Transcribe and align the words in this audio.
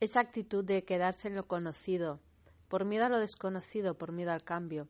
esa 0.00 0.20
actitud 0.20 0.64
de 0.64 0.84
quedarse 0.84 1.28
en 1.28 1.34
lo 1.34 1.44
conocido, 1.44 2.20
por 2.68 2.84
miedo 2.84 3.06
a 3.06 3.08
lo 3.08 3.18
desconocido, 3.18 3.98
por 3.98 4.12
miedo 4.12 4.32
al 4.32 4.44
cambio. 4.44 4.88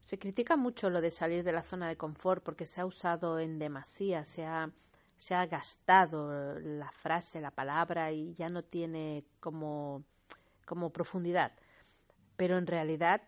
Se 0.00 0.18
critica 0.18 0.56
mucho 0.56 0.90
lo 0.90 1.00
de 1.00 1.10
salir 1.10 1.44
de 1.44 1.52
la 1.52 1.62
zona 1.62 1.88
de 1.88 1.96
confort 1.96 2.42
porque 2.42 2.66
se 2.66 2.80
ha 2.80 2.86
usado 2.86 3.38
en 3.38 3.58
demasía, 3.58 4.24
se 4.24 4.44
ha, 4.44 4.70
se 5.16 5.34
ha 5.34 5.46
gastado 5.46 6.58
la 6.58 6.90
frase, 6.90 7.40
la 7.40 7.50
palabra 7.50 8.12
y 8.12 8.34
ya 8.34 8.48
no 8.48 8.62
tiene 8.62 9.24
como, 9.40 10.04
como 10.66 10.90
profundidad. 10.90 11.52
Pero 12.36 12.58
en 12.58 12.66
realidad 12.66 13.22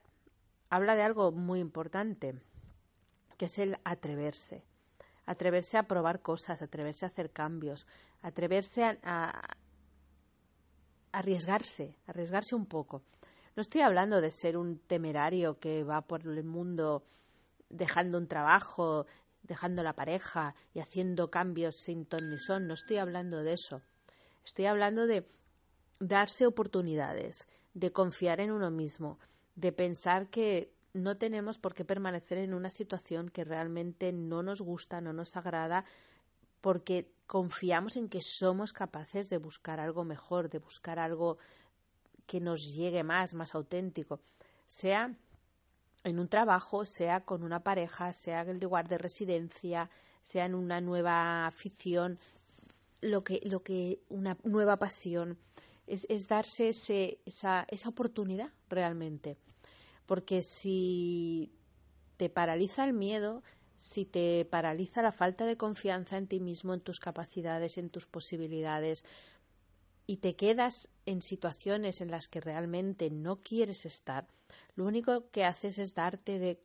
habla 0.70 0.94
de 0.94 1.02
algo 1.02 1.32
muy 1.32 1.60
importante, 1.60 2.34
que 3.38 3.46
es 3.46 3.58
el 3.58 3.78
atreverse. 3.84 4.64
Atreverse 5.24 5.78
a 5.78 5.84
probar 5.84 6.20
cosas, 6.20 6.62
atreverse 6.62 7.04
a 7.04 7.08
hacer 7.08 7.30
cambios, 7.30 7.86
atreverse 8.22 8.98
a 9.04 9.56
arriesgarse, 11.12 11.96
arriesgarse 12.06 12.54
un 12.54 12.66
poco. 12.66 13.02
No 13.54 13.60
estoy 13.60 13.82
hablando 13.82 14.20
de 14.20 14.30
ser 14.30 14.56
un 14.56 14.78
temerario 14.78 15.58
que 15.58 15.84
va 15.84 16.00
por 16.02 16.26
el 16.26 16.44
mundo 16.44 17.04
dejando 17.68 18.18
un 18.18 18.26
trabajo, 18.26 19.06
dejando 19.42 19.82
la 19.82 19.94
pareja 19.94 20.54
y 20.72 20.80
haciendo 20.80 21.30
cambios 21.30 21.76
sin 21.84 22.06
ton 22.06 22.30
ni 22.30 22.38
son. 22.38 22.66
No 22.66 22.74
estoy 22.74 22.96
hablando 22.96 23.42
de 23.42 23.52
eso. 23.52 23.82
Estoy 24.44 24.66
hablando 24.66 25.06
de 25.06 25.28
darse 26.00 26.46
oportunidades, 26.46 27.46
de 27.74 27.92
confiar 27.92 28.40
en 28.40 28.50
uno 28.50 28.70
mismo, 28.70 29.18
de 29.54 29.72
pensar 29.72 30.28
que 30.28 30.72
no 30.94 31.16
tenemos 31.16 31.58
por 31.58 31.74
qué 31.74 31.84
permanecer 31.84 32.38
en 32.38 32.54
una 32.54 32.70
situación 32.70 33.28
que 33.28 33.44
realmente 33.44 34.12
no 34.12 34.42
nos 34.42 34.60
gusta, 34.60 35.00
no 35.00 35.12
nos 35.12 35.36
agrada, 35.36 35.84
porque 36.62 37.12
confiamos 37.26 37.96
en 37.96 38.08
que 38.08 38.22
somos 38.22 38.72
capaces 38.72 39.28
de 39.28 39.36
buscar 39.36 39.80
algo 39.80 40.04
mejor, 40.04 40.48
de 40.48 40.58
buscar 40.58 40.98
algo 40.98 41.36
que 42.26 42.40
nos 42.40 42.72
llegue 42.72 43.02
más, 43.02 43.34
más 43.34 43.54
auténtico, 43.54 44.20
sea 44.66 45.14
en 46.04 46.18
un 46.18 46.28
trabajo, 46.28 46.86
sea 46.86 47.20
con 47.20 47.42
una 47.42 47.60
pareja, 47.60 48.12
sea 48.12 48.42
en 48.42 48.50
el 48.50 48.60
lugar 48.60 48.88
de 48.88 48.96
residencia, 48.96 49.90
sea 50.22 50.46
en 50.46 50.54
una 50.54 50.80
nueva 50.80 51.46
afición, 51.46 52.18
lo 53.00 53.24
que, 53.24 53.40
lo 53.44 53.62
que 53.62 54.00
una 54.08 54.38
nueva 54.44 54.78
pasión, 54.78 55.36
es, 55.88 56.06
es 56.08 56.28
darse 56.28 56.68
ese, 56.68 57.18
esa, 57.26 57.66
esa 57.68 57.88
oportunidad 57.88 58.50
realmente. 58.68 59.36
Porque 60.06 60.42
si 60.42 61.52
te 62.16 62.28
paraliza 62.28 62.84
el 62.84 62.92
miedo, 62.92 63.42
si 63.82 64.04
te 64.04 64.44
paraliza 64.44 65.02
la 65.02 65.10
falta 65.10 65.44
de 65.44 65.56
confianza 65.56 66.16
en 66.16 66.28
ti 66.28 66.38
mismo, 66.38 66.72
en 66.72 66.80
tus 66.80 67.00
capacidades, 67.00 67.78
en 67.78 67.90
tus 67.90 68.06
posibilidades, 68.06 69.04
y 70.06 70.18
te 70.18 70.36
quedas 70.36 70.88
en 71.04 71.20
situaciones 71.20 72.00
en 72.00 72.12
las 72.12 72.28
que 72.28 72.40
realmente 72.40 73.10
no 73.10 73.40
quieres 73.40 73.84
estar, 73.84 74.28
lo 74.76 74.84
único 74.84 75.28
que 75.30 75.44
haces 75.44 75.78
es 75.78 75.94
darte 75.94 76.38
de 76.38 76.60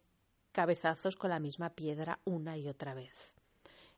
cabezazos 0.51 1.15
con 1.15 1.31
la 1.31 1.39
misma 1.39 1.71
piedra 1.71 2.19
una 2.23 2.55
y 2.55 2.67
otra 2.67 2.93
vez. 2.93 3.33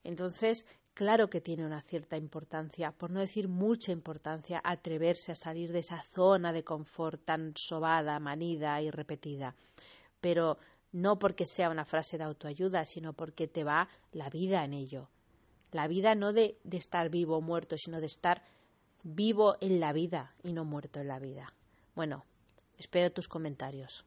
Entonces, 0.05 0.65
claro 0.93 1.29
que 1.29 1.41
tiene 1.41 1.65
una 1.65 1.81
cierta 1.81 2.15
importancia, 2.15 2.93
por 2.93 3.11
no 3.11 3.19
decir 3.19 3.49
mucha 3.49 3.91
importancia, 3.91 4.61
atreverse 4.63 5.33
a 5.33 5.35
salir 5.35 5.73
de 5.73 5.79
esa 5.79 6.01
zona 6.03 6.53
de 6.53 6.63
confort 6.63 7.21
tan 7.25 7.51
sobada, 7.57 8.17
manida 8.21 8.81
y 8.81 8.91
repetida. 8.91 9.55
Pero 10.21 10.57
no 10.91 11.19
porque 11.19 11.45
sea 11.45 11.69
una 11.69 11.85
frase 11.85 12.17
de 12.17 12.23
autoayuda, 12.23 12.85
sino 12.85 13.13
porque 13.13 13.47
te 13.47 13.63
va 13.63 13.89
la 14.11 14.29
vida 14.29 14.63
en 14.63 14.73
ello. 14.73 15.09
La 15.71 15.87
vida 15.87 16.15
no 16.15 16.33
de, 16.33 16.57
de 16.63 16.77
estar 16.77 17.09
vivo 17.09 17.37
o 17.37 17.41
muerto, 17.41 17.77
sino 17.77 17.99
de 17.99 18.07
estar 18.07 18.43
vivo 19.03 19.57
en 19.61 19.79
la 19.79 19.93
vida 19.93 20.33
y 20.43 20.53
no 20.53 20.65
muerto 20.65 20.99
en 20.99 21.07
la 21.07 21.19
vida. 21.19 21.53
Bueno, 21.95 22.25
espero 22.77 23.11
tus 23.11 23.27
comentarios. 23.27 24.05